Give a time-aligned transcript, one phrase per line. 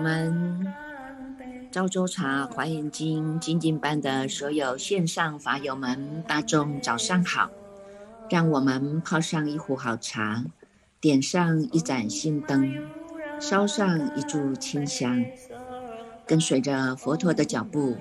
[0.00, 0.66] 我们
[1.70, 7.50] 昭州茶华严经精进班的所有线上法友们，大众早上好！
[8.30, 10.42] 让我们泡上一壶好茶，
[11.02, 12.72] 点上一盏心灯，
[13.38, 15.22] 烧上一炷清香，
[16.26, 17.98] 跟随着佛陀的脚步，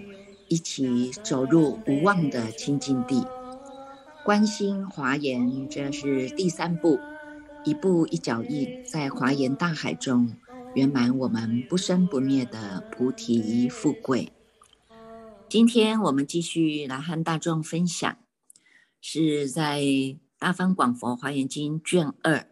[0.47, 3.27] 一起走入无望的清净地。
[4.23, 6.97] 观心华严，这是第三步，
[7.65, 10.31] 一步一脚印，在华严大海中
[10.75, 14.31] 圆满我们不生不灭的菩提富贵。
[15.49, 18.17] 今天我们继续来和大众分享，
[19.01, 19.81] 是在
[20.37, 22.47] 《大方广佛华严经》卷二，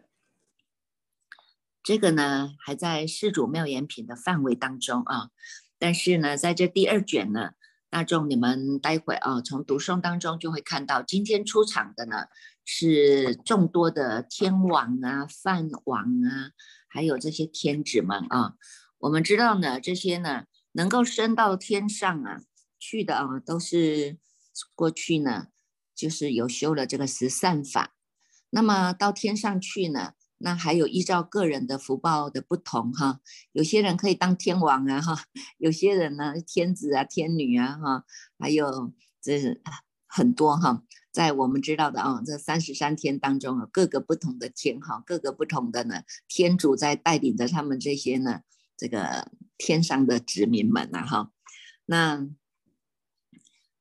[1.82, 5.30] 这个呢还在世主妙言品的范围当中啊，
[5.78, 7.52] 但是呢，在这第二卷呢。
[7.90, 12.26] 大众，你们待会啊，从读诵当中就会看到，今天出场的呢
[12.66, 16.52] 是众多的天王啊、梵王啊，
[16.88, 18.54] 还有这些天子们啊。
[18.98, 22.40] 我们知道呢，这些呢能够升到天上啊
[22.78, 24.18] 去的啊，都是
[24.74, 25.48] 过去呢
[25.94, 27.94] 就是有修了这个十善法，
[28.50, 30.14] 那么到天上去呢。
[30.40, 33.18] 那还有依照个人的福报的不同哈，
[33.50, 35.24] 有些人可以当天王啊哈，
[35.58, 38.04] 有些人呢天子啊天女啊哈，
[38.38, 39.60] 还有这
[40.06, 40.84] 很多哈，
[41.18, 48.42] 在我们知道的啊这三十三天当中啊，各个不同的天哈，各个不同的呢天主在带领着他们这些呢
[48.76, 51.32] 这个天上的子民们呐哈，
[51.86, 52.28] 那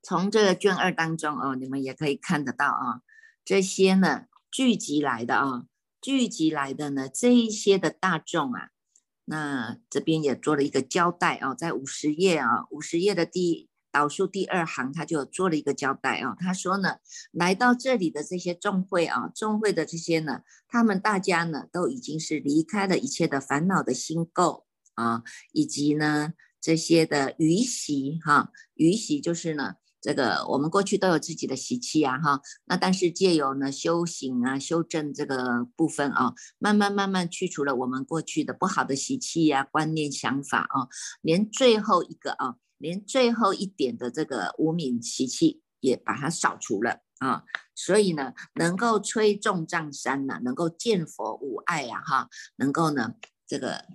[0.02, 3.02] 从这个卷二当中哦，你们也可以看得到啊，
[3.46, 5.66] 这些呢聚集来的啊。
[6.00, 8.70] 聚集来的呢，这一些的大众啊，
[9.26, 16.36] 那这边也做了一个交代啊，在五十页啊，五十页的第导数第二行，他就做了一个交代啊。
[16.40, 16.98] 他说呢，
[17.32, 24.64] 来到这里的这些众会啊，众会的这些呢，他们大家呢，都已经是离开了一切的烦恼的心垢
[24.96, 29.76] 啊，以及呢这些的余习哈，余习就是呢。
[30.00, 40.88] 这个我们过去都有自己的习气啊，哈，那但是借由呢修行啊、修正这个部分啊，慢慢慢慢去除了我们过去的不好的习气呀、观念、想法啊，
[41.22, 47.44] 连最后一个啊，连最后一点的这个无名习气也把它扫除了啊，
[47.74, 53.16] 所以呢，能够吹众藏山呢，能够见佛无碍呀，哈，能够呢
[53.48, 53.86] 这个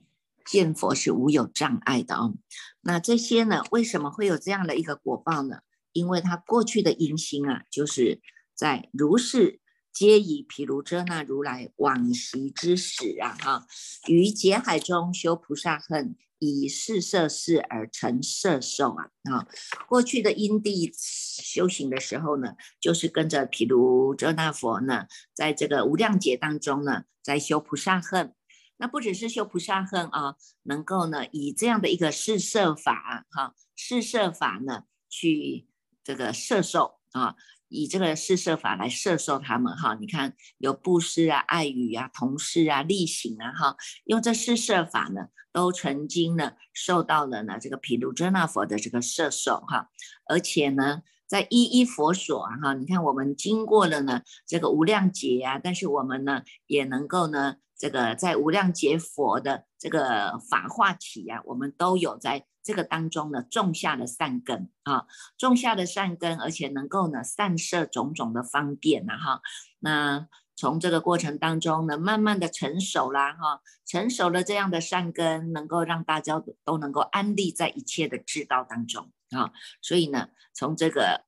[0.44, 2.34] 见佛是无有障碍的哦。
[2.80, 5.60] 那这些呢，为什么会有这样的一个果报呢？
[5.92, 8.20] 因为他过去的因心啊，就是
[8.54, 9.60] 在如是
[9.92, 13.66] 皆以毗卢遮那如来往昔之始啊，哈，
[14.08, 19.46] 于劫海中修菩萨恨，以四摄事而成摄受啊，啊，
[19.88, 28.34] 过去的因地修行的时候呢，就是跟着毗卢遮那佛呢，在这个无量劫当中呢，在修菩萨恨，
[28.78, 35.68] 那不只是修菩萨恨啊，能够呢以这样的一个四摄法哈，四摄法呢去。
[36.04, 37.36] 这个摄受啊，
[37.72, 49.88] 以这个施设法来摄受他们哈，你看有布施啊、爱语啊、同事啊、力行啊哈，用这施设法呢，都曾经呢受到了呢这个毗卢遮那佛的这个摄受哈，
[50.28, 62.46] 而且呢在一一佛所哈，你看我们经过了呢这个无量劫啊，但是我们呢也能够呢这个在无量劫佛的这个法化体啊，我们都有在。
[62.64, 65.06] 这个当中呢，种下了善根啊，
[65.36, 69.40] 种下的善根，而且能够呢散射种种的方便呐哈。
[69.80, 79.50] 那从这个过程当中呢，慢慢的成熟啦哈，成熟了这样的善根，能够让大家都能够安立在一切的知道当中啊。
[79.80, 81.24] 所以呢，从这个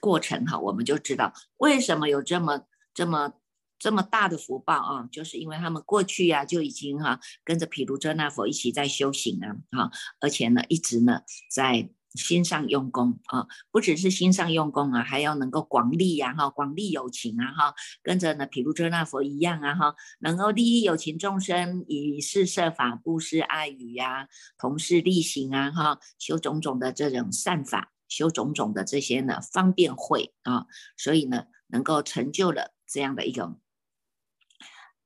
[0.00, 2.62] 过程哈，我们就知道为什么有这么
[2.94, 3.34] 这么。
[3.82, 9.90] 这么大的福报啊，就是因为他们过去呀就已经哈跟着毗卢遮那佛一起在修行啊，哈，
[10.20, 17.74] 而且呢一直呢在心上用功啊，不只是心上用功啊，还要能够广利呀哈，广利有情啊哈，
[18.04, 30.66] 跟着呢毗卢遮那佛一样啊哈，能够利益有情众生，以是设法布施爱语呀，同事力行啊哈，修种种的这种善法，修种种的这些呢方便会啊，
[30.96, 33.58] 所以呢能够成就了这样的一种。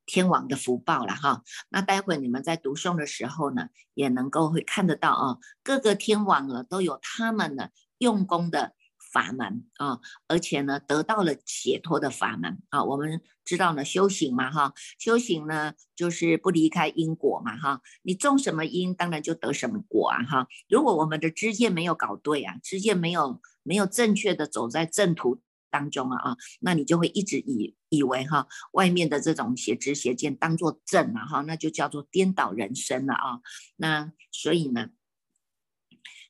[0.07, 7.69] 天王的福报了哈，那待会你们在读诵的时候呢，也能够会看得到啊，各个天王呢都有他们呢
[7.99, 8.75] 用功的
[9.13, 9.99] 法门啊，
[10.29, 12.85] 而且呢得到了解脱的法门啊。
[12.85, 20.47] 我们知道呢，修行嘛哈，修行呢就是不离开因果嘛哈，你种什么因，当然就得什么果啊哈。
[20.69, 25.41] 如果我们的知见没有搞对啊，知见没有没有正确的走在正途
[25.71, 33.41] 当中啊啊，那你就会一直以以为哈外面的这种邪知邪见当做正了哈，那就叫做颠倒人生了啊。
[33.77, 34.89] 那所以呢？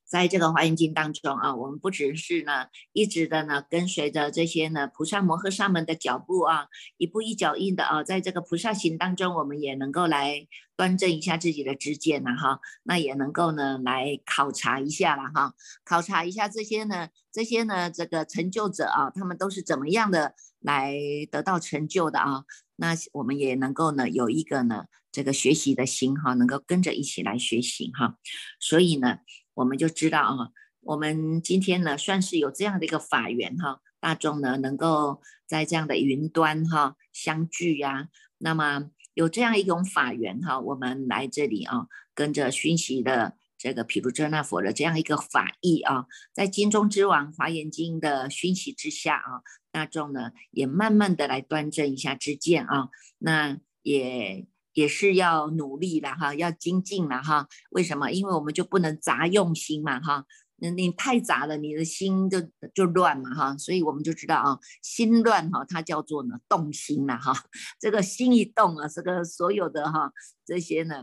[0.06, 15.54] 在这个华严经当中啊，我们不只是呢，一直的呢跟随着这些呢菩萨摩诃萨们的脚步啊，一步一脚印的啊，在这个菩萨行当中，我们也能够来端正一下自己的知见呐哈，那也能够呢来考察一下了哈，
[15.84, 20.94] 考察一下这些呢，这些呢这个成就者啊，他们都是怎么样的来
[21.32, 22.44] 得到成就的啊？
[22.76, 28.18] 那我们也能够呢有一个呢这个学习的心哈，能够跟着一起来学习哈，
[28.60, 29.18] 所以呢。
[29.56, 46.04] 我们就知道啊，我们今天呢算是有这样的一个法缘哈，大众呢能够在这样的云端哈相聚呀，那么有这样一种法缘哈，我们来这里啊，跟着熏习的这个毗卢遮那佛的这样一个法义啊，
[46.34, 49.40] 在经中之王华严经的熏习之下啊，
[49.72, 54.46] 大众呢也慢慢的来端正一下知见啊，那也。
[54.76, 57.48] 也是要努力了哈，要精进了哈。
[57.70, 58.10] 为什么？
[58.10, 60.26] 因为我们就不能杂用心嘛哈。
[60.58, 62.38] 那你太杂了，你的心就
[62.74, 63.56] 就乱嘛哈。
[63.56, 67.32] 所以我们就知道啊，心乱哈，它叫做呢动心了哈。
[67.80, 70.12] 这个心一动啊，这个所有的哈
[70.44, 71.02] 这些呢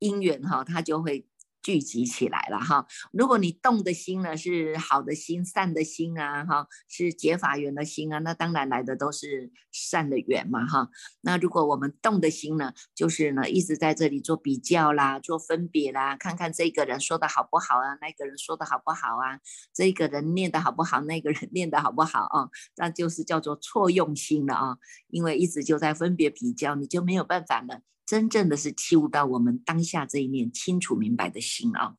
[0.00, 1.24] 因缘哈，它就会。
[1.62, 10.90] 聚集起来了哈，如果你动的心呢是好的心、善的心啊哈，是结法缘的心啊，那当然来的都是善的缘嘛哈。
[11.20, 19.38] 那如果我们动的心呢，就是呢一直在这里做比较啦、做分别啦，看看这个人说的好不好啊，那个人说的好不好啊，
[19.72, 27.82] 这个人念的好不好，那个人 念的好不好啊，那就是叫做错用心了啊，因为一直就在分别比较，你就没有办法了。
[28.06, 31.96] 真正的是体悟到我们当下这一面清楚明白的心啊，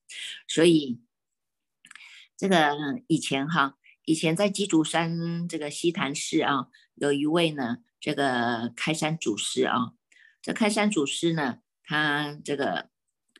[0.47, 0.99] 所以
[2.37, 2.75] 这个
[3.07, 9.93] 以前哈，以前在鸡足山这个西坛寺啊，有一位呢，这个开山祖师啊，
[10.41, 12.92] 这开山祖师呢，他这个。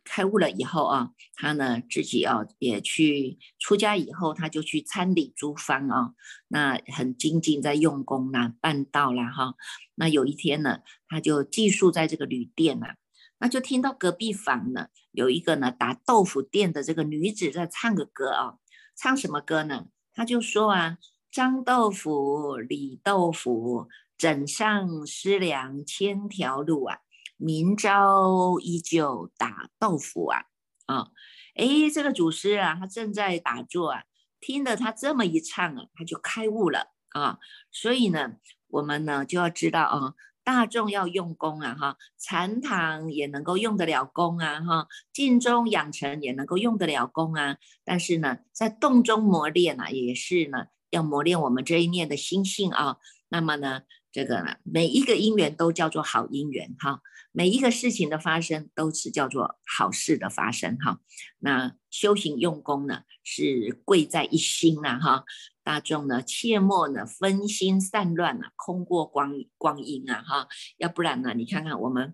[0.04, 6.14] 开悟了以后啊，他呢自己啊也去出家以后，他就去参礼诸方啊，
[6.48, 9.56] 那很精进在用功啦，办道啦哈。
[9.96, 12.96] 那有一天呢，他就寄宿在这个旅店呐，
[13.40, 18.56] 那就听到隔壁房呢有一个呢打豆腐店的这个女子在唱个歌啊，
[18.96, 19.86] 唱什么歌呢？
[20.14, 20.98] 他就说啊，
[21.32, 27.00] 张豆腐，李豆腐，枕上思量千条路啊。
[27.38, 30.44] 明朝依旧打豆腐啊
[30.86, 31.08] 啊！
[31.56, 34.04] 哎，这个祖师啊，他正在打坐啊，
[34.40, 37.40] 听了他这么一唱啊，他就开悟了啊。
[37.72, 38.34] 所以呢，
[38.68, 40.14] 我们呢就要知道啊，
[40.44, 47.58] 大众要用功啊哈，禅堂也能够用得了功啊哈，静中养成也能够用得了功啊。
[47.84, 52.98] 但是呢，在动中磨练啊，也是呢要磨练我们这一念的心性啊。
[53.30, 53.82] 那么呢，
[54.14, 57.02] 这个呢每一个因缘都叫做好因缘哈。
[57.36, 61.00] 每一个事情的发生都是叫做好事的发生哈，
[61.40, 65.24] 那修行用功呢是贵在一心呐哈，
[65.64, 72.14] 大众呢切莫呢分心散乱啊，空过光光阴啊哈，要不然呢你看看我们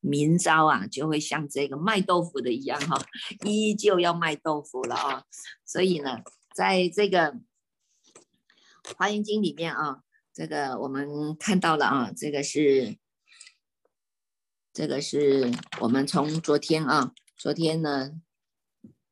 [0.00, 3.00] 明朝啊就会像这个卖豆腐的一样哈，
[3.44, 5.22] 依旧要卖豆腐了啊，
[5.64, 6.22] 所以呢
[6.56, 7.36] 在这个
[8.96, 10.00] 华严经里面啊，
[10.36, 12.98] 这个我们看到了啊，这个是。
[14.70, 15.50] 这个是
[15.80, 18.20] 我们从昨天啊，昨天呢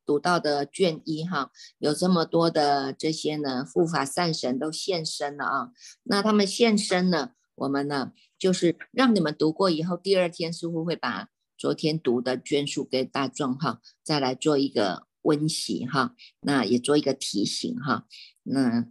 [0.05, 5.71] 读到的卷一哈，有这么多的这些呢护法善神都现身了啊。
[6.03, 18.07] 那他们现身呢，我们呢就是让你们读过以后，第二天似乎会把昨天读的卷数给大众哈，再来做一个温习哈，那也做一个提醒哈，
[18.43, 18.85] 那。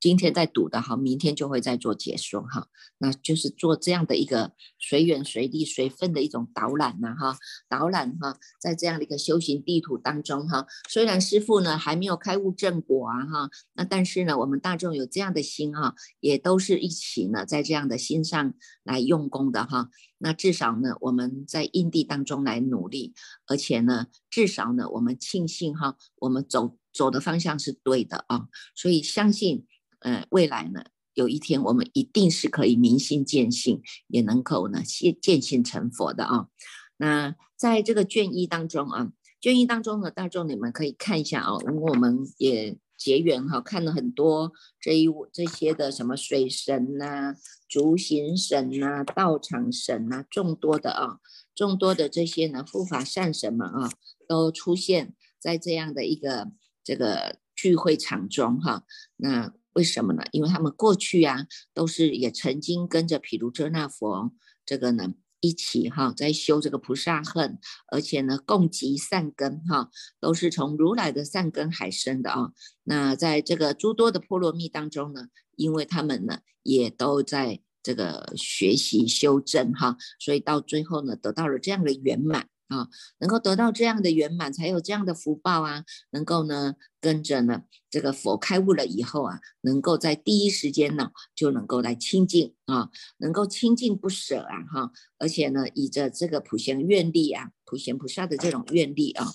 [0.00, 7.36] 今天在读的哈，明天就会再做解说哈，那就是做这样的一个随缘随地随分的一种导览呐哈，
[7.68, 23.12] 导览哈，在这样的一个修行地图当中哈，虽然师父呢还没有开悟正果啊哈，那但是呢，我们大众有这样的心哈，也都是一起呢在这样的心上来用功的哈，那至少呢我们在因地当中来努力，
[23.46, 29.66] 而且呢至少呢我们庆幸哈，我们走走的方向是对的啊，所以相信。
[30.00, 36.48] 嗯，未来呢，有一天我们一定是可以明心见性，也能够呢见见性成佛的啊。
[36.96, 47.34] 那在这个卷一当中啊，卷一当中呢，大众你们可以看一下啊，我们也结缘哈，看了很多这一这些的什么水神呐、
[47.68, 51.18] 竹行神呐、道场神呐，众多的啊，
[51.54, 53.90] 众多的这些呢护法善神们啊，
[54.28, 56.50] 都出现在这样的一个
[56.84, 58.84] 这个聚会场中哈。
[59.16, 60.22] 那为什么呢？
[60.32, 64.32] 因为他们过去啊，都是也曾经跟着毗卢遮那佛
[64.66, 67.58] 这个呢一起哈，在修这个菩萨恨，
[67.90, 72.52] 而且呢共集善根哈，都是从如来的善根海生的啊。
[72.84, 82.48] 那在这个诸多的波罗蜜当中呢，因为他们呢也都在这个学习修正哈，所以到最后呢得到了这样的圆满。
[82.70, 85.84] 啊，能够得到这样的圆满，才有这样的福报啊！
[86.10, 94.92] 能够呢，跟着呢，这个佛开悟了以后啊，能够在第一时间呢，就能够来亲近啊，能够亲近不舍啊，哈！
[95.18, 99.26] 而且呢，以着这个普贤愿力啊，普贤菩萨的这种愿力啊，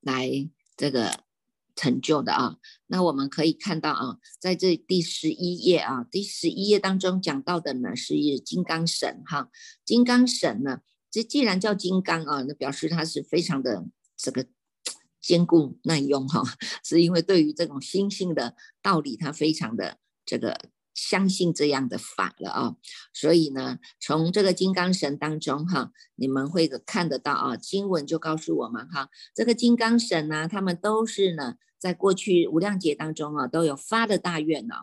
[0.00, 1.20] 来这个
[1.76, 2.56] 成就的啊。
[2.88, 9.48] 那我们可以看到啊，在这第十一页啊，第十一页当中讲到的呢，是金刚神哈，
[9.84, 10.80] 金刚神呢。
[11.10, 13.86] 这既然叫金刚啊，那表示它是非常的
[14.16, 14.46] 这个
[15.20, 16.42] 坚固耐用哈，
[16.84, 22.76] 是因为对于这种心性的道理，它非常的这个相信这样的法了啊。
[23.12, 34.74] 所以呢，从这个金刚神当中哈，你们会看得到啊，经文就告诉我们哈，这个金刚神呢，他们都是呢，在过去无量劫当中啊，都有发的大愿呢，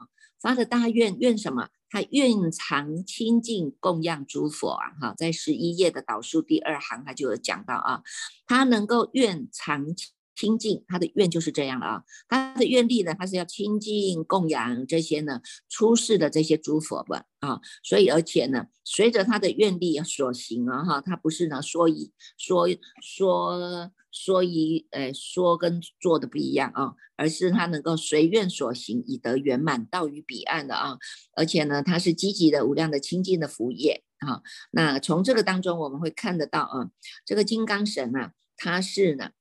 [0.46, 1.70] 发的大愿愿什么？
[1.90, 8.04] 他愿常清净供养诸佛啊，哈，在十一页的导数第二行，他就有讲到啊，
[8.46, 9.88] 他能够愿常
[10.36, 22.68] 清净，他的愿就是这样了啊，他的愿力呢，他是要清净供养这些呢出世的这些诸佛吧啊，所以而且呢，随着他的愿力所行啊，哈，他不是呢说一说
[23.02, 23.92] 说。
[24.18, 30.98] 说一，呃，说跟做的不一样啊，而是他能够随愿所行，以得圆满到于彼岸的啊，
[31.36, 34.42] 而且呢，他是积极的无量的清净的福业啊。
[34.72, 36.92] 那从这个当中我们会看得到啊，
[37.26, 39.32] 这个金刚神啊，他是呢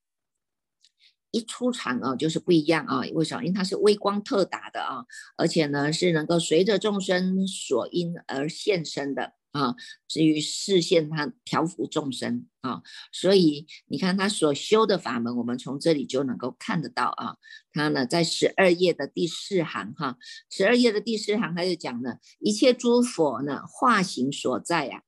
[1.34, 3.42] 一出场啊就是不一样啊，为什么？
[3.42, 5.04] 因为他是微光特达的啊，
[5.36, 9.32] 而且呢是能够随着众生所因而现身的。
[9.54, 9.76] 啊，
[10.08, 17.36] 至于视线，他调伏众生啊，所以你看他所修的法门，我们从这里就能够看得到啊。
[17.72, 20.18] 他呢，在十二页的第四行哈，
[20.50, 25.02] 十二页的第四行他就讲了，一切诸佛呢，化形所在呀，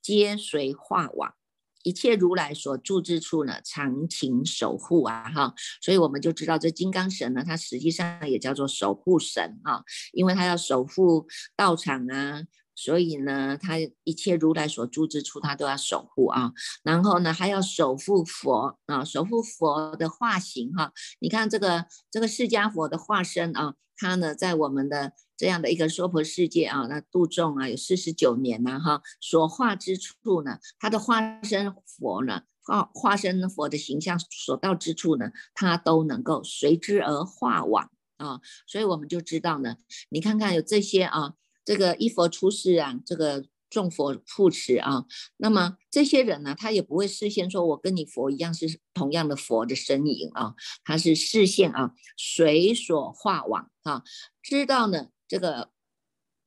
[0.00, 1.34] 皆随化往，
[1.82, 5.54] 一切如来所住之处呢，常勤守护啊哈。
[5.80, 9.82] 所以我们就知道这金刚神呢，它实际上也叫做守护神啊，
[10.12, 12.42] 因为它要守护道场啊。
[12.76, 16.52] 所以呢，它一切如来所住之处，它都要守护啊。
[16.82, 20.90] 然后呢，还要守护佛啊，守护佛的化形哈。
[21.18, 29.00] 你看这个这个释迦佛的化身啊，他呢在我们的这样的一个娑婆世界啊，那度众啊有四十九年呐哈。
[29.22, 38.42] 所化之处呢，他的化身佛呢，化化身佛的形象所到之处呢，他都能够随之而化往啊。
[38.66, 39.76] 所以我们就知道呢，
[40.10, 41.36] 你看看有这些啊。
[41.62, 45.04] 这个一佛出世啊，这个众佛护持啊，
[45.36, 54.02] 那么这些人呢，他也不会视线说，我跟你佛一样是同样的佛的身影啊，他是视线啊，随所化往啊，
[54.42, 55.70] 知道呢，这个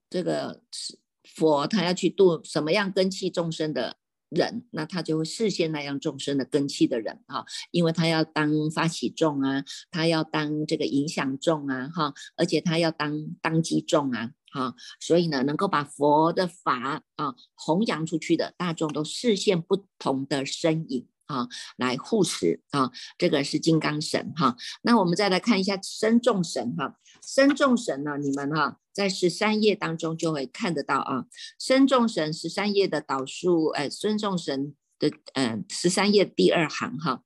[0.09, 0.61] 这个
[1.23, 3.95] 佛他要去度什么样根器众生的
[4.27, 14.31] 人，那他就会视线那样众生的根器的人啊，因为他要当发起众啊，他要当这个影响众啊，哈，而且他要当当机众啊。
[14.53, 21.47] 啊，所以呢，能够把佛的法啊弘扬出去的大众，都视线不同的身影啊，
[21.77, 24.55] 来护持啊，这个是金刚神哈。
[24.83, 31.25] 那我们再来看一下身众神哈，身众神呢，你们哈在十三页当中就会看得到啊，
[31.57, 37.23] 身众神十三页的导数，哎，身众神的嗯十三页第二行哈。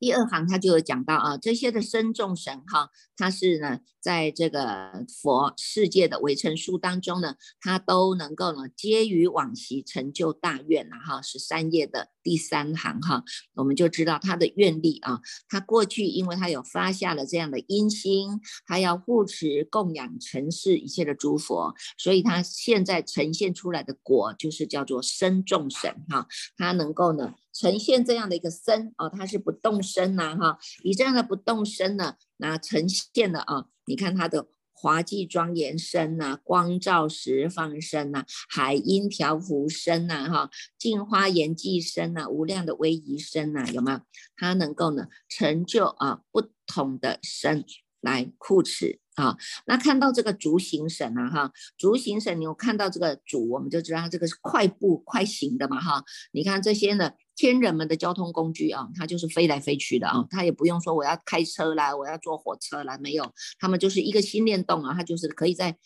[0.00, 13.24] 第二行他就有讲到啊，这些的身众神哈，他是呢，在这个佛世界的围城书当中呢，他都能够呢，皆于往昔成就大愿了哈，十三页的第三行哈，
[13.54, 26.26] 我们就知道他的愿力啊，他过去因为他有发下了这样的因心，他要护持供养尘世一切的诸佛，所以他现在呈现出来的果就是叫做身众神哈，
[26.58, 27.34] 他能够呢。
[27.54, 44.00] 呈现这样的一个身哦，它是不动身呐哈，以这样的不动身呢，那呈现了啊，你看它的华髻庄严身呐，光照十方身呐，海音调伏身呐哈，净花严寂身呐，无量的威仪身呐，有没有？
[44.36, 47.64] 它能够呢成就啊不同的身。
[48.04, 49.38] 来护持啊。
[49.66, 56.04] 那看到这个竹行神啊，哈，竹行神，你有看到这个竹，我们就知道它这个是快步快行的嘛，哈。
[56.32, 65.76] 你看这些呢，天人们的交通工具啊，它就是飞来飞去的啊，它也不用说我要开车啦，我要坐火车啦，没有，他们就是一个心念动啊，它就是可以在，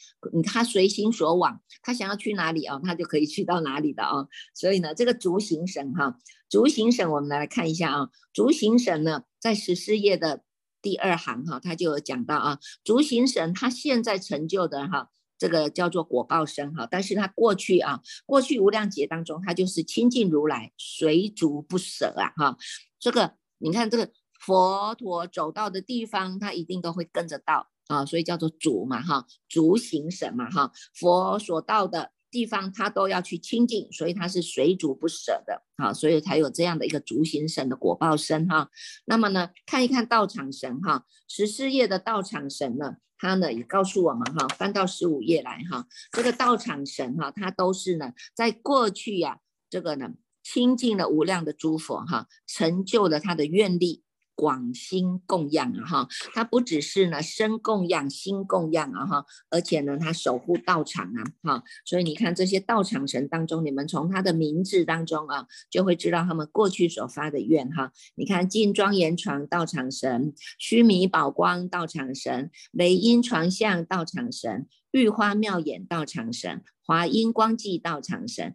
[0.45, 4.27] 他随心所往，他想要去哪里啊，他就可以去到哪里的啊。
[4.55, 6.17] 所以呢，这个竹行神哈，
[6.49, 10.43] 竹行神，我们来看一下啊，竹行神呢，在十四页的。
[10.81, 22.59] 第二行哈，他就有讲到啊，竹行神他现在成就的哈，这个叫做果报生哈，但是他过去啊，过去无量劫当中，他就是清净如来，随逐不舍啊哈，
[22.99, 32.11] 这个你看这个佛陀走到的地方，他一定都会跟着到啊，所以叫做逐嘛哈，逐行什么哈，佛所到的。
[32.31, 38.71] 地方他都要去亲近，所以他是随逐不舍的，啊，所以才有这样的一个逐行神的果报身哈。
[39.07, 49.39] 那么呢，看一看道场神哈，十四页的道场神呢，他呢也告诉我们哈，翻到十五页来哈，这个道场神哈，他都是呢，在过去呀，
[49.71, 50.11] 这个呢
[50.43, 54.03] 亲近了无量的诸佛哈，成就了他的愿力。
[54.39, 67.91] 广心供养啊哈，他不只是呢身供养、心供养啊哈，而且呢他守护道场啊哈，所以你看这些道场神当中，你们从他的名字当中啊，就会知道他们过去所发的愿哈。
[68.15, 78.55] 你看净庄严床道场神、须弥宝光道场神、雷音床相道场神、玉花妙眼道场神、华音光寂道场神、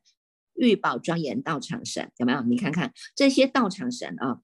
[0.56, 2.42] 玉宝庄严道场神，有没有？
[2.44, 4.40] 你看看这些道场神啊。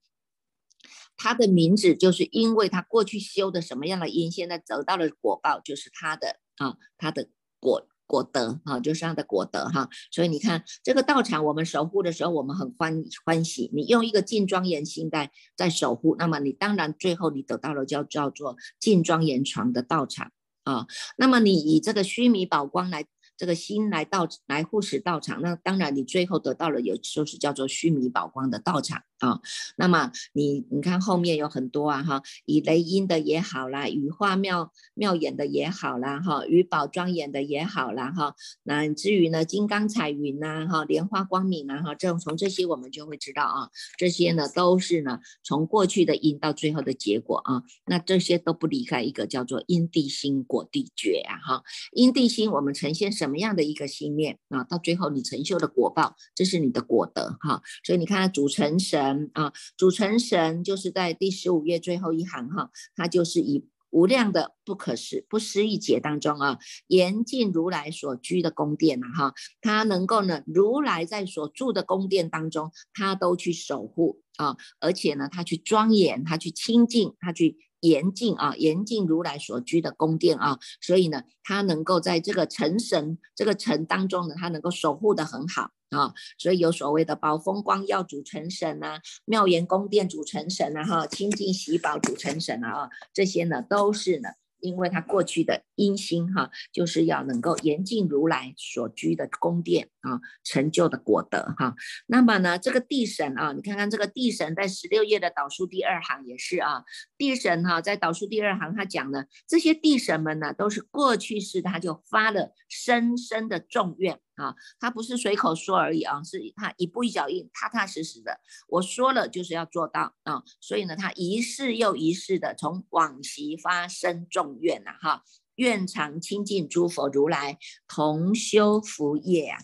[1.22, 7.28] 他的名字就是因为他过去修的什么样的因，现在得到了果报，就是他的啊，他的
[7.60, 9.90] 果果德啊，就是他的果德哈。
[10.10, 13.70] 所以你看这个道场，我们守护的时候，我们很欢欢喜。
[13.74, 20.32] 你用一个净庄严心在在守护，那么你当然最后你得到了叫叫做净庄严床的道场
[20.64, 20.86] 啊。
[21.18, 23.04] 那么你以这个须弥宝光来。
[23.36, 29.40] 这个心来到来护持道场，那当然你最后得到了，有就是叫做须弥宝光的道场啊。
[29.76, 38.34] 那么你你看后面有很多啊哈，以雷音的也好啦，羽化妙妙眼的也好啦哈，羽宝庄严的也好啦哈。
[38.64, 47.62] 那至于呢金刚彩云呐哈，莲花光明啊哈，这种从这些我们就会知道啊，这些呢都是呢从过去的因到最后的结果啊。
[47.86, 53.30] 那这些都不离开一个叫做因地心果地觉啊哈，因地心我们呈现什？
[53.30, 54.64] 么样的一个心念啊？
[54.64, 57.62] 到最后你成就的果报，这是你的果德哈。
[57.84, 77.56] 所以你看，主成神啊，主成神就是在第十五页最后一行哈，它就是以无量的不可思不思议解当中啊，严禁如来所居的宫殿呐哈，它能够呢，如来在所住的宫殿当中，他都去守护啊，而且呢，他去庄严，他去清净，他去。
[77.80, 94.30] 严禁啊，严禁如来所居的宫殿啊，所以呢，他能够在这个成神这个城当中呢，他能够守护的很好啊，所以有所谓的宝峰光耀主成神啊，妙严宫殿主成神啊，哈，清净喜宝主成神啊，这些呢都是呢。
[94.60, 101.74] 因为他过去的阴心哈，就是要能够严禁如来所居的宫殿啊，成就的果德哈。
[102.06, 106.84] 那么呢，这个地神啊，你看看这个地神在十六页的导数第二行也是啊，
[107.16, 114.18] 地神哈在导数第二行他讲的这些地神们呢，都是过去式，他就发了深深的重愿。
[114.40, 118.40] 啊，他不是随口说而已啊，是他一步一脚印，踏踏实实的。
[118.68, 125.22] 我说了就是要做到啊，所以呢，他一世又一世的从往昔发生众愿呐，哈，
[125.56, 129.58] 愿常亲近诸佛如来，同修福业啊，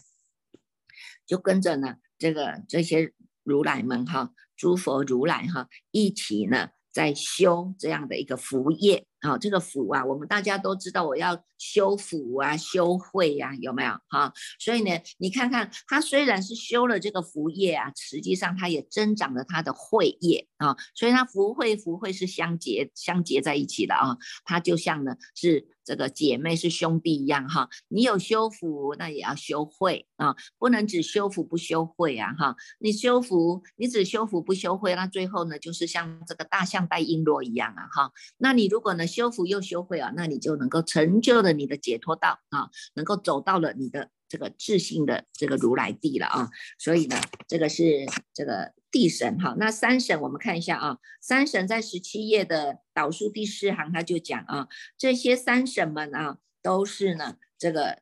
[1.27, 9.07] 就跟着呢这个这些如来们哈，诸佛如来哈，一起呢在修这样的一个福业。
[9.27, 13.91] 好，这个福啊，我们大家都知道，我要修福啊，修慧呀，有没有？
[14.09, 25.76] 哈，所以呢，你看看他虽然是修了这个福业啊，实际上他也增长了他的慧业啊，所以他福慧福慧是相结相结在一起的啊，他就像呢是。
[25.87, 32.57] 这个姐妹是兄弟一样哈，你有修福，那也要修慧啊，不能只修福不修慧啊哈。
[32.81, 38.11] 你修福，你只修福不修慧，那最后呢，就是像这个大象带璎珞一样啊哈。
[38.37, 46.51] 那你如果呢修福又修慧啊，那你就能够成就了你的解脱道啊，能够走到了你的这个智信的这个如来地了啊。
[46.79, 48.75] 所以呢，这个是这个。
[48.89, 57.99] 地神哈，那三神我们看一下啊，三神在十七页的导数第四行，他就讲啊，这些三神们啊，都是呢这个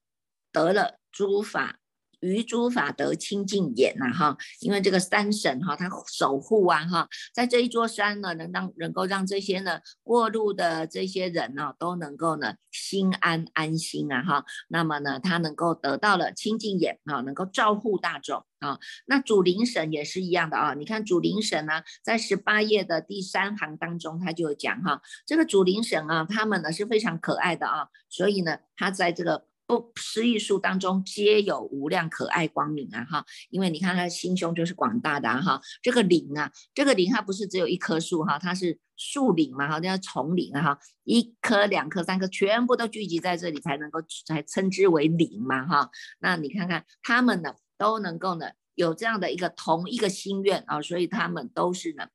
[0.53, 1.81] 得了诸法
[2.25, 18.79] 于诸法得清净眼呐哈，因为这个三神哈，他守护啊哈，在这一座山呢，能让能够让这些呢过路的这些人呢，都能够呢心安安心啊哈，那么呢，他能够得到了清净眼啊，能够照护大众啊。
[19.07, 29.47] 那主灵神也是一样的啊，你看主灵神呢，在十八页的第三行当中，他就讲哈，这个主灵神啊，他们呢是非常可爱的啊，所以呢，他在这个。
[29.67, 33.05] 不，诗意树当中皆有无量可爱光明啊！
[33.05, 35.61] 哈，因为你看他的心胸就是广大的哈。
[35.83, 45.91] 这个林啊，这个林它不是只有一棵树哈，它是树林嘛哈，叫丛林啊哈，一棵、两棵、三棵，全部都聚集在这里才能够才称之为林嘛哈。
[46.19, 52.09] 那你看看他们呢，都能够呢有这样的一个同一个心愿啊，所以他们都是呢。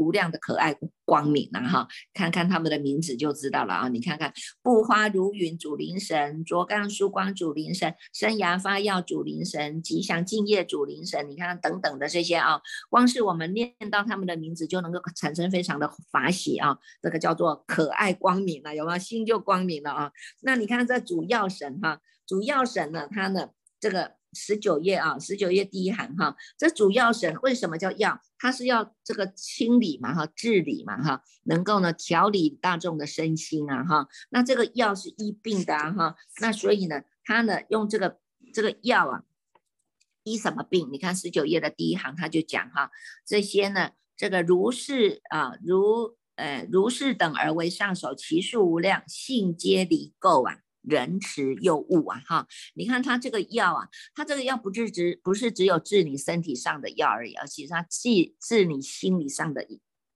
[0.00, 3.88] 无量的可爱光明啊哈，看看他们的名字就知道了啊！
[3.88, 4.32] 你看看
[4.62, 16.78] 布花如云主灵神，卓干疏光主灵神，生涯发耀主灵神，吉祥敬业主灵神，你看等等的这些啊，光是我们念到他们的名字就能够产生非常的法喜啊！
[17.02, 20.10] 这个叫做可爱光明了，有没有心就光明了啊？
[20.40, 24.19] 那你看这主要神哈，主要神呢，他呢这个。
[24.32, 28.20] 十九页啊，十九页第一行哈，这主要神为什么叫药？
[28.38, 34.08] 它是要这个清理嘛哈，治理嘛哈，能够呢调理大众的身心啊哈。
[34.30, 38.18] 那这个药是医病的啊哈，那所以呢，他呢用这个
[38.54, 39.24] 这个药啊，
[40.22, 40.88] 医什么病？
[40.92, 42.90] 你看十九页的第一行他就讲哈，
[43.26, 50.60] 这些呢，这个如是啊，如呃如是等而为上首，其数无量，性皆离垢啊。
[50.82, 52.46] 仁慈又物啊，哈！
[52.74, 58.08] 你看它这个药啊，它这个药不是只不是只有治你身体上的药而已，而且它治
[58.40, 59.66] 治你心理上的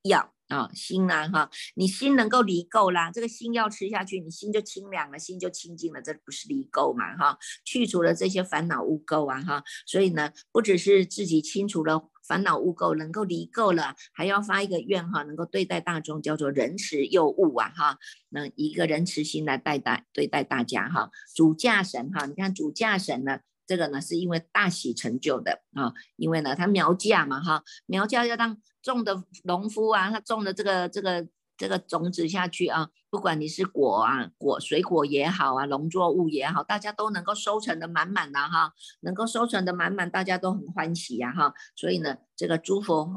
[0.05, 1.51] 药啊，心啊，哈！
[1.75, 7.39] 你心能够离垢啦，这个心药吃下去，你心就清凉了，心就清净了，这不是离垢嘛，哈！
[7.65, 9.65] 去除了这些烦恼污垢啊，哈！
[9.87, 12.11] 所以呢，不只是自己清除了。
[12.27, 17.99] 烦恼污垢能够离垢了，还要发一个愿哈，能够对待大众，叫做仁慈又物啊哈，
[18.31, 21.11] 那一个仁慈心来对待对待大家哈。
[21.35, 31.27] 主驾神哈，你看主驾神呢，这个呢是因为大喜成就的啊，因为呢他苗家嘛哈，苗家要当种的农夫啊，他种的这个这个。
[31.57, 41.55] 这个种子下去啊，不管你是果啊果水果也好啊，农作物也好，大家都能够收成的满满的哈，能够收成的满满，大家都很欢喜呀哈。
[41.77, 43.09] 所以呢，这个诸佛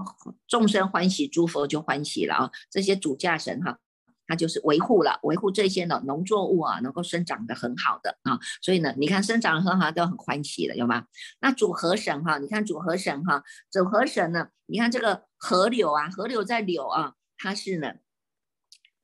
[0.47, 2.52] 众生欢喜，诸佛就欢喜了啊。
[2.69, 3.80] 这些主驾神哈，
[4.28, 8.38] 他就是维护了，维护这些呢农作物啊，能够生长的很好的啊。
[8.62, 11.06] 所以呢，你看生长很好，都很欢喜的，有吗？
[11.41, 17.93] 那主河神哈，你看主河神哈，主河神呢，你看这个河流啊，河流在流啊，它是呢。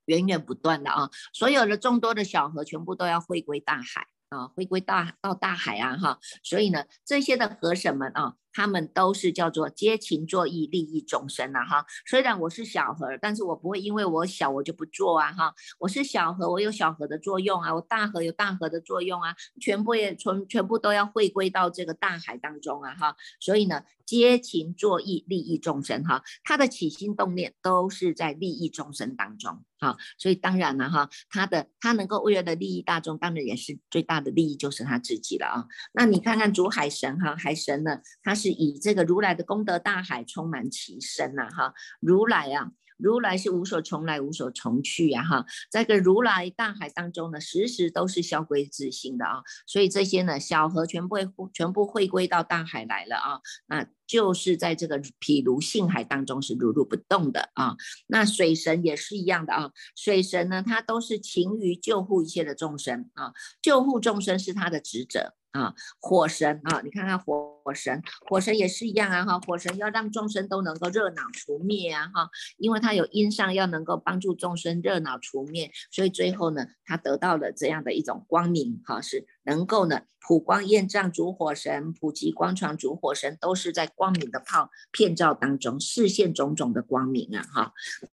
[0.06, 8.36] 源源不断的啊，所有的众多的小河全部都要回归大海啊，回归大到大海啊哈，所以呢，这些的河神们啊。
[8.56, 11.88] 他们都是叫做接情作义，利益众生啊哈。
[12.06, 15.56] 虽然我是小河，但是我不会因为我小我就不做啊哈。
[15.80, 19.36] 我是小河，我有小河的作用啊；我大河有大河的作用啊。
[19.60, 23.16] 全部也全全部都要回归到这个大海当中啊哈。
[23.40, 26.22] 所以呢，接情作义，利益众生哈。
[26.44, 29.98] 他的起心动念都是在利益众生当中好。
[30.18, 35.66] 所以当然了哈，他的他能够为了利益大众，当然也是最大的利益就是他自己了啊。
[35.94, 38.54] 那你看看主海神哈，海神呢，他是。
[38.54, 42.72] 以这个如来的功德大海充满其身呐，哈，如来啊。
[42.98, 57.76] 如来是无所从来，无所从去呀，哈，在个如来大海当中呢，时时都是消归自性的啊，所以这些呢，小河全部会全部汇归到大海来了啊，那就是在这个譬如性海当中是如如不动的啊，
[58.08, 68.00] 那水神也是一样的啊，水神呢，他都是勤于救护一切的众生啊，救护众生是他的职责啊，火神啊，你看看火火神，
[68.30, 72.84] 火神也是一样啊，哈，火神要让众生都能够热恼除灭啊，哈，因为。
[72.84, 87.74] 他有因上要能够帮助众生热恼除灭，所以最后呢，他得到了这样的一种光明，哈，是能够呢普光焰障主火神，普及光传主火神，都是在光明的泡片照当中视现种种的光明啊，哈。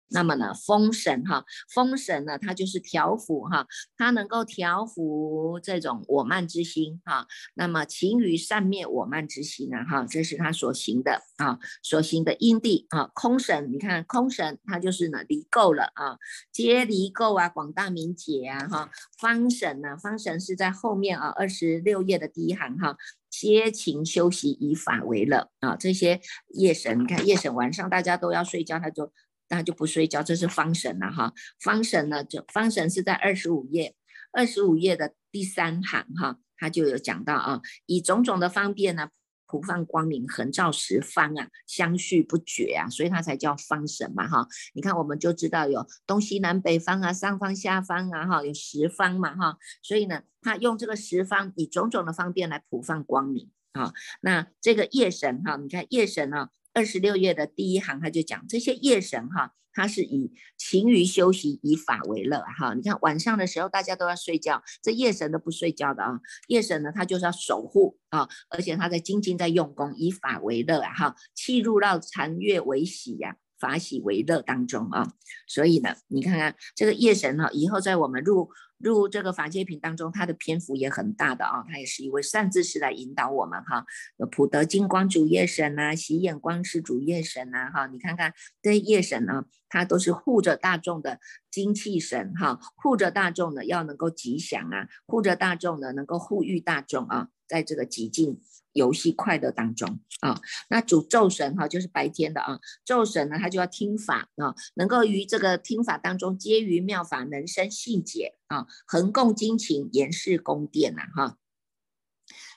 [0.09, 7.27] 那么呢，风神哈，风神呢，它就是调伏哈，它能够调伏这种我慢之心哈。
[7.55, 13.11] 那么勤于善灭我慢之执行啊哈，这是他所行的啊，所行的因地啊。
[13.13, 16.17] 空神，你看空神，他就是呢离垢了啊，
[16.51, 18.89] 皆离垢啊，广大明解啊哈。
[19.19, 22.97] 方神呢，方神是在后面啊，二十六页的第一行哈，
[23.29, 25.75] 皆勤修习以法为乐啊。
[25.75, 26.19] 这些
[26.55, 29.13] 夜神，你看夜神晚上大家都要睡觉，他就。
[29.49, 31.31] 他就不睡觉，这是方神了哈。
[31.61, 33.95] 方神呢，就方神是在二十五页，
[34.33, 36.39] 二十五页的第三行哈。
[36.57, 39.07] 他就有讲到啊，以种种的方便呢。
[39.47, 44.47] 普放光明，横照十方啊，相续不绝啊，所以它才叫方神嘛哈。
[44.73, 49.57] 你看，我们就知道有东西南北方啊，上方下方啊哈，有十方嘛哈。
[49.81, 53.93] 所以呢，他用这个十方以种种的方便来普放光明啊。
[54.21, 59.53] 那这个夜神哈，你看夜神呢，二十六页的第一行他就讲这些夜神哈。
[59.77, 62.73] 他是以勤于修习，以法为乐哈。
[62.73, 66.19] 你看晚上的时候，大家都要睡觉，这夜神都不睡觉的啊。
[66.47, 73.35] 夜神呢，他就是要守护啊，而且他在精进在用功，以法为乐啊哈，气入到禅月为喜呀。
[73.59, 75.13] 法喜为乐当中啊，
[75.47, 83.85] 所以呢，你看看这个夜神哈，以后在我们入入这个法界品当中，他的篇幅也很大的啊，他也是一位善知识来引导我们哈。
[84.31, 98.39] 普德金光主夜神呐，喜眼光是主夜神呐哈，你看看这夜神呢，他都是护着大众的精气神哈，护着大众的要能够吉祥啊，护着大众的能够护育大众啊，在这个极境。
[98.73, 111.37] 游戏快乐当中啊，那主咒神哈就是白天的啊，咒神呢他就要听法啊，能够于这个听法当中皆于妙法能生信解啊，恒共精勤严饰宫殿呐哈，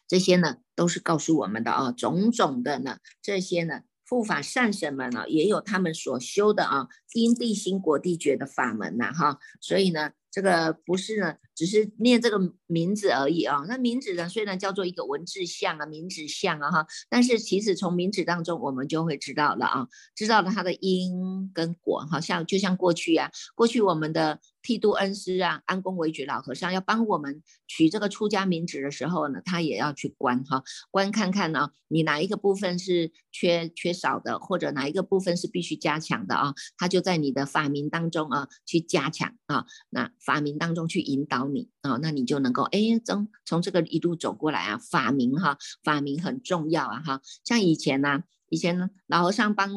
[0.09, 10.11] 这些呢都是告诉我们的啊，种种的呢这些呢护法善神们呢也有他们所修的啊因地心果地觉的法门呐哈，所以呢。
[10.33, 13.65] 这个不是呢，只是念这个名字而已啊。
[13.67, 24.39] 那名字呢，虽然叫做一个文字像啊，名字像啊哈，但是其实从名字当中，我们就会知道了啊，知道了它的因跟果，好像就像过去啊，过去我们的。
[24.63, 36.55] 剃度恩师啊，安公为举老和尚要帮我们取这个出家名旨的时候呢，他也要去观哈，观看看呢，你哪一个部分是缺缺少的，或者哪一个部分是必须加强的啊？
[36.77, 48.25] 他就在你的法名当中啊去加强啊，那法名当中去引导你啊，那你就能够哎从从这个一路走过来啊，法名哈，法名很重要啊哈，像以前呢。
[48.51, 49.71] 以前呢，老和尚帮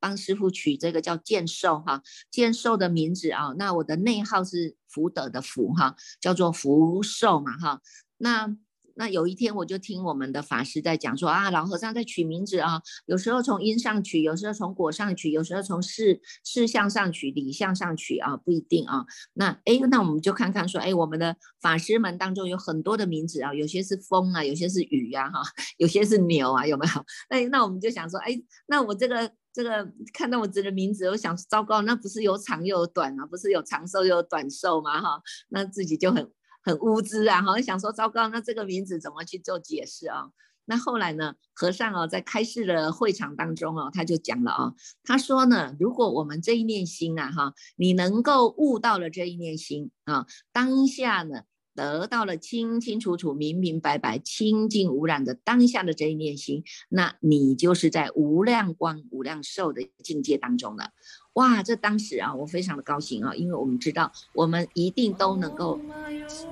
[0.00, 7.82] 帮师傅取这个叫剑寿哈，剑寿的名字啊，那我的内号是福德的福哈，叫做福寿嘛哈，
[8.16, 8.56] 那。
[8.96, 19.04] 那有一天，我就听我们的法师在讲说啊，老和尚在取名字啊，有时候从因上取，有时候从果上取，有时候从事事相上取，理相上取啊，不一定啊。
[19.34, 25.42] 那哎，那我们就看看说，哎，我们的法师们当中有很多的名字啊，有些是风啊，有些是雨呀，哈，
[25.78, 27.04] 有些是牛啊，有没有？
[27.30, 35.00] 那那我们就想说，哎，那我这个这个看到我自己的名字，我想糟糕，那不是有长又有短啊，不是有长寿又有短寿吗？
[35.00, 36.30] 哈，那自己就很。
[36.62, 40.30] 很无知啊，好像想说糟糕，那这个名字怎么去做解释啊？
[40.64, 44.72] 那后来呢，和尚哦，在开示的会场当中哦，他就讲了啊，
[45.02, 51.42] 他说呢，如果我们这一念心啊，哈，你能够悟到了这一念心啊，当下呢，
[51.74, 60.90] 得到了清清楚楚、明明白白、清净无染的当下的这一念心，那你就是在无量光、无量寿的境界当中了。
[61.34, 65.80] 哇，这当时啊，我非常的高兴啊，因为我们知道，我们一定都能够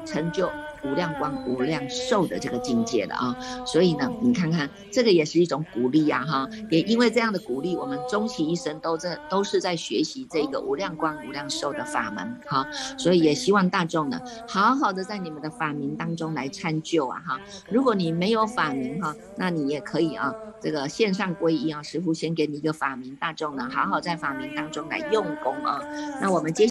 [0.07, 0.51] 成就
[0.83, 3.37] 无量光、无量寿的这个境界的啊。
[3.67, 6.49] 所以呢，你看看，这个也是一种鼓励呀，哈。
[6.71, 12.67] 也因为这样的鼓励，我们终其一生都在都是在学习这个无量光、无量寿的法门，哈。
[12.97, 17.41] 所以也希望大众呢，好好的在你们的法名当中来参就啊，哈。
[17.71, 24.70] 如果你没有法名哈，那你也可以啊，这个线上皈依啊，师傅先给你一个法名，大众呢，好好在法名当。
[24.71, 25.81] 中来用功啊！
[26.21, 26.69] 那我们接。